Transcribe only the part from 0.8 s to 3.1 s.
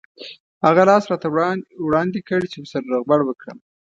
لاس راته وړاندې کړ چې ورسره